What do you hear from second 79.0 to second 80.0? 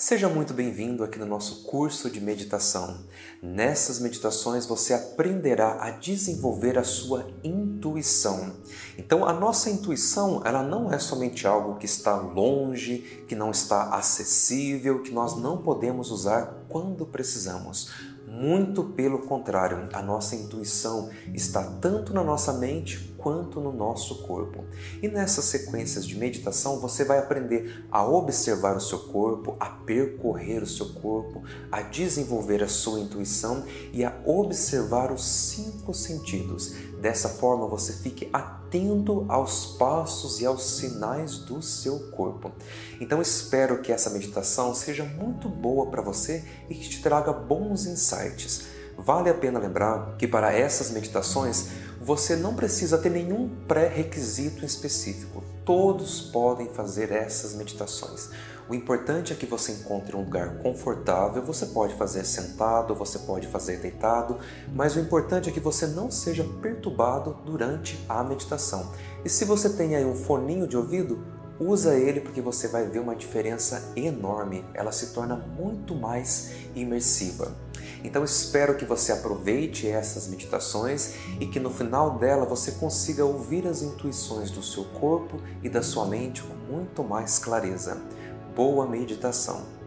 aproveite